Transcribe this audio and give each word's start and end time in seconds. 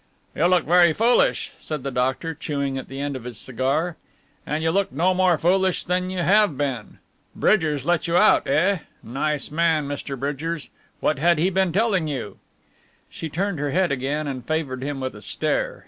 "You 0.33 0.45
look 0.47 0.65
very 0.65 0.93
foolish," 0.93 1.51
said 1.59 1.83
the 1.83 1.91
doctor, 1.91 2.33
chewing 2.33 2.75
at 2.75 2.87
the 2.87 2.99
end 2.99 3.15
of 3.15 3.23
his 3.23 3.37
cigar, 3.37 3.97
"and 4.47 4.63
you 4.63 4.71
look 4.71 4.91
no 4.91 5.13
more 5.13 5.37
foolish 5.37 5.83
than 5.85 6.09
you 6.09 6.23
have 6.23 6.57
been. 6.57 6.97
Bridgers 7.35 7.85
let 7.85 8.07
you 8.07 8.17
out, 8.17 8.47
eh? 8.47 8.79
Nice 9.03 9.51
man, 9.51 9.87
Mr. 9.87 10.17
Bridgers; 10.19 10.71
what 11.01 11.19
had 11.19 11.37
he 11.37 11.51
been 11.51 11.71
telling 11.71 12.07
you?" 12.07 12.39
She 13.11 13.29
turned 13.29 13.59
her 13.59 13.69
head 13.69 13.91
again 13.91 14.25
and 14.25 14.43
favoured 14.43 14.81
him 14.81 14.99
with 15.01 15.13
a 15.13 15.21
stare. 15.21 15.79